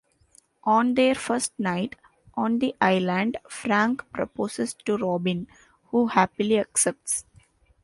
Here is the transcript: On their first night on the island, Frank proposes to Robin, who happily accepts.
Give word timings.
On 0.63 0.95
their 0.95 1.13
first 1.13 1.53
night 1.59 1.95
on 2.33 2.57
the 2.57 2.73
island, 2.81 3.37
Frank 3.47 4.03
proposes 4.11 4.73
to 4.85 4.97
Robin, 4.97 5.47
who 5.91 6.07
happily 6.07 6.57
accepts. 6.57 7.25